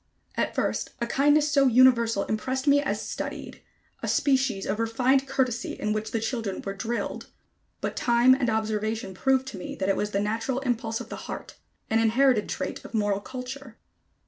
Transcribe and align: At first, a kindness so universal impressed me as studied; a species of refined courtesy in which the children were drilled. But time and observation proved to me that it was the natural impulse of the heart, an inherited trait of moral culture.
At 0.35 0.55
first, 0.55 0.89
a 0.99 1.05
kindness 1.05 1.51
so 1.51 1.67
universal 1.67 2.23
impressed 2.25 2.65
me 2.65 2.81
as 2.81 2.99
studied; 2.99 3.61
a 4.01 4.07
species 4.07 4.65
of 4.65 4.79
refined 4.79 5.27
courtesy 5.27 5.73
in 5.73 5.93
which 5.93 6.09
the 6.09 6.19
children 6.19 6.59
were 6.65 6.73
drilled. 6.73 7.27
But 7.81 7.95
time 7.95 8.33
and 8.33 8.49
observation 8.49 9.13
proved 9.13 9.45
to 9.49 9.57
me 9.59 9.75
that 9.75 9.89
it 9.89 9.95
was 9.95 10.09
the 10.09 10.19
natural 10.19 10.57
impulse 10.61 11.01
of 11.01 11.09
the 11.09 11.17
heart, 11.29 11.53
an 11.91 11.99
inherited 11.99 12.49
trait 12.49 12.83
of 12.83 12.95
moral 12.95 13.19
culture. 13.19 13.77